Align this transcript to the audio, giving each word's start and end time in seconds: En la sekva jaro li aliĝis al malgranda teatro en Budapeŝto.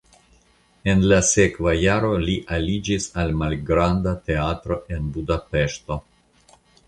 En 0.93 1.03
la 1.11 1.17
sekva 1.31 1.73
jaro 1.81 2.09
li 2.23 2.37
aliĝis 2.57 3.05
al 3.23 3.35
malgranda 3.43 4.15
teatro 4.31 4.79
en 4.97 5.15
Budapeŝto. 5.19 5.99